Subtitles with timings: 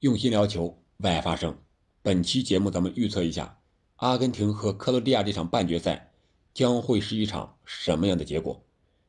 [0.00, 1.58] 用心聊球，为爱发声。
[2.02, 3.58] 本期节目咱们预测一下，
[3.96, 6.12] 阿根廷和克罗地亚这场半决赛
[6.54, 8.64] 将会是一场什么样的结果？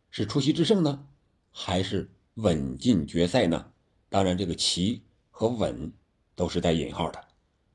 [0.10, 1.06] 是出奇制胜呢，
[1.52, 3.72] 还是稳进决赛呢？
[4.10, 5.94] 当然，这个“奇”和“稳”
[6.34, 7.24] 都是带引号的。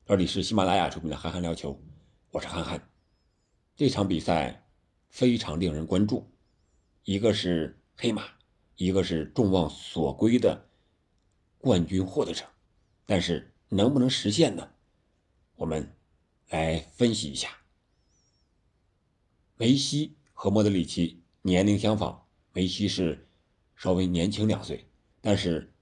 [0.05, 1.71] 这里是喜马拉雅出品的《憨憨聊球》，
[2.31, 2.89] 我是憨憨。
[3.77, 4.67] 这场比赛
[5.07, 6.29] 非常令人关注，
[7.05, 8.23] 一个是黑马，
[8.75, 10.67] 一个是众望所归的
[11.57, 12.43] 冠军获得者。
[13.05, 14.69] 但是能不能实现呢？
[15.55, 15.95] 我们
[16.49, 17.49] 来分析一下。
[19.57, 23.27] 梅西和莫德里奇年龄相仿，梅西是
[23.75, 24.85] 稍微年轻两岁，
[25.21, 25.73] 但是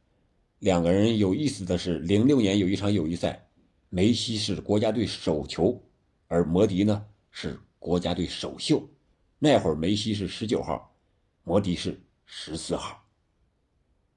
[0.60, 3.48] 两个人有意思的是，零六年有一场友谊赛，
[3.90, 5.82] 梅西是国家队首球，
[6.28, 8.88] 而摩迪呢是国家队首秀。
[9.40, 10.96] 那会儿梅西是十九号，
[11.44, 13.06] 摩迪是十四号。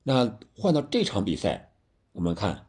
[0.02, 1.72] 那换到这场比赛，
[2.12, 2.68] 我们看。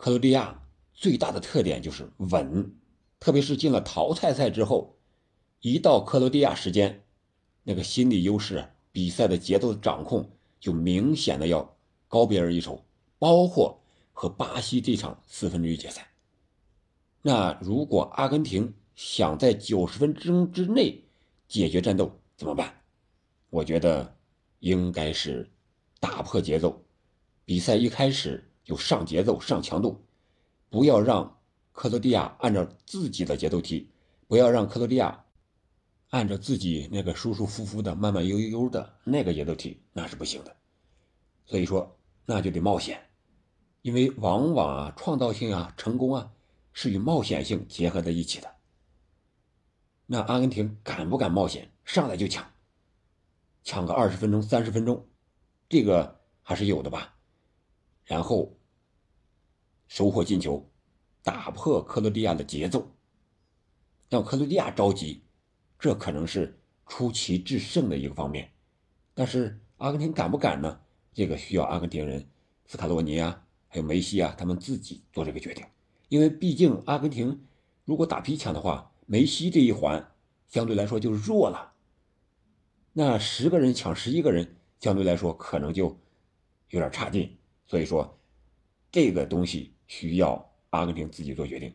[0.00, 0.62] 克罗地亚
[0.94, 2.74] 最大的特点就是稳，
[3.20, 4.96] 特别是进了淘汰赛之后，
[5.60, 7.04] 一到克罗地亚时间，
[7.64, 11.76] 那个心理优势、比赛的节奏的掌控就明显的要
[12.08, 12.82] 高别人一筹。
[13.18, 13.78] 包括
[14.14, 16.08] 和巴西这场四分之一决赛，
[17.20, 21.04] 那如果阿根廷想在九十分钟之内
[21.46, 22.74] 解决战斗怎么办？
[23.50, 24.16] 我觉得
[24.60, 25.50] 应该是
[26.00, 26.82] 打破节奏，
[27.44, 28.46] 比赛一开始。
[28.70, 30.00] 就上节奏、上强度，
[30.68, 31.40] 不要让
[31.72, 33.90] 克罗地亚按照自己的节奏踢，
[34.28, 35.24] 不要让克罗地亚
[36.10, 40.54] 按照自己那个舒舒服服的、慢慢悠悠悠的那个节奏踢，那是不行的。
[41.46, 43.10] 所以说，那就得冒险，
[43.82, 46.30] 因为往往啊，创造性啊、成功啊，
[46.72, 48.48] 是与冒险性结合在一起的。
[50.06, 51.68] 那阿根廷敢不敢冒险？
[51.84, 52.48] 上来就抢，
[53.64, 55.08] 抢个二十分钟、三十分钟，
[55.68, 57.16] 这个还是有的吧。
[58.04, 58.56] 然后。
[59.90, 60.64] 收获进球，
[61.20, 62.88] 打破克罗地亚的节奏，
[64.08, 65.24] 让克罗地亚着急，
[65.80, 66.56] 这可能是
[66.86, 68.52] 出奇制胜的一个方面。
[69.14, 70.80] 但是阿根廷敢不敢呢？
[71.12, 72.24] 这个需要阿根廷人
[72.66, 75.66] 斯卡罗尼啊，还有梅西啊，他们自己做这个决定。
[76.08, 77.44] 因为毕竟阿根廷
[77.84, 80.12] 如果打皮抢的话，梅西这一环
[80.46, 81.72] 相对来说就弱了。
[82.92, 85.98] 那十个人抢十一个人，相对来说可能就
[86.68, 87.36] 有点差劲。
[87.66, 88.16] 所以说，
[88.92, 89.74] 这个东西。
[89.90, 91.74] 需要阿根廷自己做决定，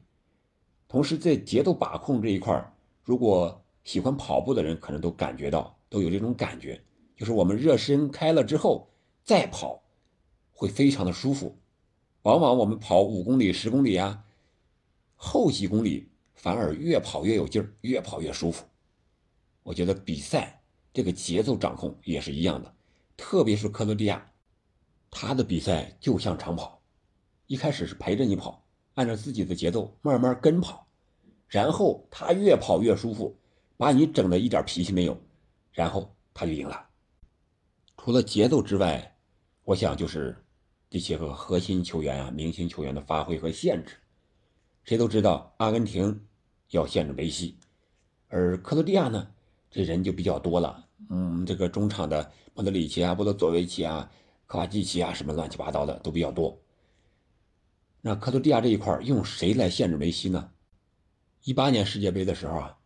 [0.87, 6.81] 同时在节奏把控这一块如果喜欢跑步的人可能都感觉到，都有这种感觉，
[7.17, 8.89] 就是我们热身开了之后
[9.21, 9.83] 再跑，
[10.53, 11.57] 会非常的舒服。
[12.21, 14.23] 往往我们跑五公里、十公里啊，
[15.17, 18.65] 后几公里反而越跑越有劲儿，越跑越舒服。
[19.61, 22.73] 我觉得比赛这个节奏掌控也是一样的，
[23.17, 24.31] 特别是克罗地亚，
[25.11, 26.81] 他的比赛就像长跑。
[27.47, 30.87] 一开始是陪着你跑，按照自己的节奏慢慢跟跑，
[31.47, 33.37] 然后他越跑越舒服，
[33.77, 35.15] 把你整的一点脾气没有，
[35.71, 36.87] 然后他就赢了。
[37.97, 39.15] 除了节奏之外，
[39.63, 40.35] 我想就是
[40.89, 43.95] 这些个核心球员啊、明星球员的发挥和限制。
[44.83, 46.19] 谁都知道阿根廷
[46.69, 47.57] 要限制梅西，
[48.27, 49.27] 而克罗地亚呢，
[49.69, 50.85] 这人就比较多了。
[51.09, 54.09] 嗯，这个中场的莫德里奇啊、波多佐维奇啊、
[54.45, 56.59] 科瓦季奇啊，什么乱七八糟的都比较多。
[58.07, 60.51] 那克罗地亚这一块用谁来限制梅西呢？
[61.43, 62.77] 一八年世界杯的时候啊，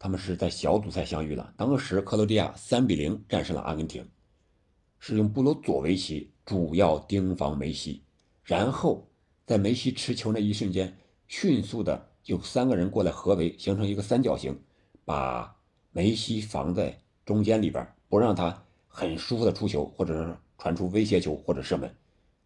[0.00, 1.54] 他们是在小组赛相遇了。
[1.56, 4.04] 当时克罗地亚三比零战胜了阿根廷，
[4.98, 8.02] 是用布罗佐维奇主要盯防梅西，
[8.42, 9.08] 然后
[9.46, 10.92] 在梅西持球那一瞬间，
[11.28, 14.60] 迅速的有三个人过来合围，形成一个三角形，
[15.04, 15.56] 把
[15.92, 21.94] 梅西防在中间里边，不让他很舒服的出球，或者是传出威胁球或者射门。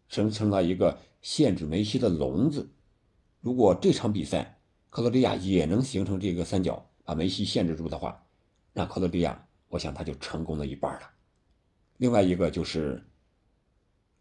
[0.08, 0.96] 形成了一个
[1.28, 2.70] 限制梅西的笼子。
[3.40, 4.60] 如果这场比赛
[4.90, 8.24] 克罗地亚也能形成这个三角，把梅西限制住的话，
[8.72, 11.10] 那克罗地亚，我想他就成功了一半了。
[11.96, 13.04] 另外一个就是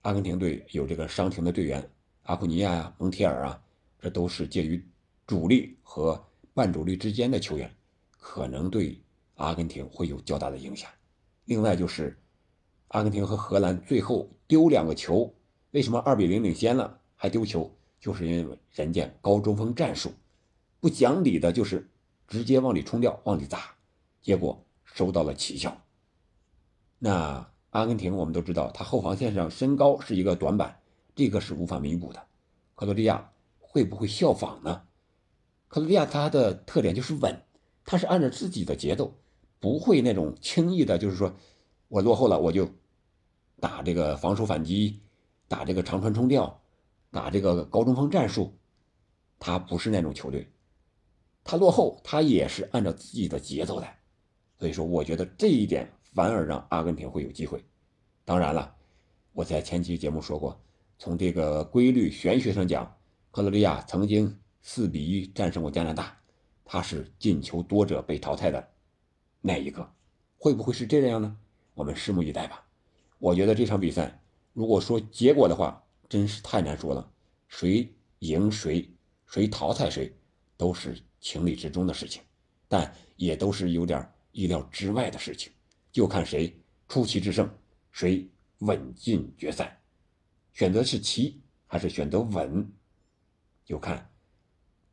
[0.01, 1.87] 阿根廷队有这个伤停的队员
[2.23, 3.63] 阿库尼亚呀、蒙铁尔啊，
[3.99, 4.83] 这都是介于
[5.27, 7.71] 主力和半主力之间的球员，
[8.17, 8.99] 可能对
[9.35, 10.89] 阿根廷会有较大的影响。
[11.43, 12.19] 另外就是
[12.87, 15.31] 阿根廷和荷兰最后丢两个球。
[15.75, 17.69] 为什么二比零领先了还丢球？
[17.99, 20.13] 就是因为人家高中锋战术，
[20.79, 21.89] 不讲理的，就是
[22.29, 23.75] 直接往里冲掉，往里砸，
[24.21, 25.75] 结果收到了奇效。
[26.97, 30.79] 那阿根廷我们都知道，他后防线上身高是一个短板，
[31.13, 32.25] 这个是无法弥补的。
[32.75, 34.83] 克罗地亚会不会效仿呢？
[35.67, 37.37] 克罗地亚他的特点就是稳，
[37.83, 39.13] 他是按照自己的节奏，
[39.59, 41.35] 不会那种轻易的，就是说
[41.89, 42.65] 我落后了我就
[43.59, 45.01] 打这个防守反击。
[45.47, 46.61] 打这个长传冲吊，
[47.11, 48.53] 打这个高中锋战术，
[49.39, 50.49] 他不是那种球队，
[51.43, 53.99] 他落后他也是按照自己的节奏来，
[54.57, 57.63] 所以说我觉得这一点反而让阿根廷会有机会。
[58.23, 58.75] 当然了，
[59.33, 60.59] 我在前期节目说过，
[60.97, 62.97] 从这个规律玄学上讲，
[63.31, 66.17] 克罗地亚曾经四比一战胜过加拿大，
[66.63, 68.67] 他是进球多者被淘汰的
[69.41, 69.87] 那一个，
[70.37, 71.37] 会不会是这样呢？
[71.75, 72.65] 我们拭目以待吧。
[73.19, 74.19] 我觉得这场比赛，
[74.55, 77.11] 如果说结果的话，真是太难说了。
[77.49, 78.89] 谁赢谁，
[79.27, 80.15] 谁淘汰谁，
[80.55, 82.21] 都是情理之中的事情，
[82.69, 85.51] 但也都是有点意料之外的事情，
[85.91, 86.57] 就看谁
[86.87, 87.53] 出奇制胜，
[87.91, 88.25] 谁
[88.59, 89.77] 稳进决赛。
[90.53, 92.65] 选择是奇还是选择稳，
[93.65, 94.09] 就看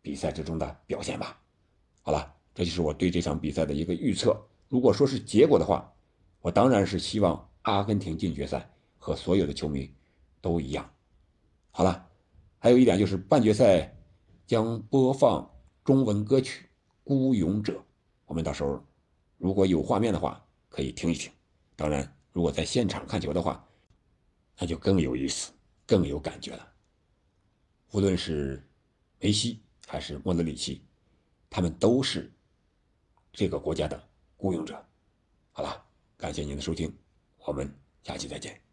[0.01, 1.41] 比赛之中的表现吧。
[2.03, 4.45] 好了，这就是我对这场比赛的一个预测。
[4.69, 5.95] 如果说是结果的话，
[6.41, 8.69] 我当然是希望阿根廷进决赛，
[9.03, 9.93] 和所有的球迷
[10.41, 10.89] 都一样。
[11.73, 12.09] 好了，
[12.61, 13.93] 还有一点就是半决赛
[14.47, 15.51] 将播放
[15.83, 16.67] 中文歌曲
[17.03, 17.73] 《孤勇者》，
[18.27, 18.81] 我们到时候
[19.39, 21.33] 如果有画面的话，可以听一听。
[21.75, 23.69] 当然，如果在现场看球的话，
[24.57, 25.51] 那就更有意思，
[25.85, 26.73] 更有感觉了。
[27.91, 28.65] 无论是
[29.19, 30.81] 梅西还是莫德里奇，
[31.51, 32.33] 他们都是
[33.33, 34.01] 这个国家的
[34.37, 34.81] 孤勇者。
[35.51, 35.87] 好了。
[36.19, 36.97] 感谢您的收听，
[37.45, 37.69] 我们
[38.05, 38.72] 下期再见。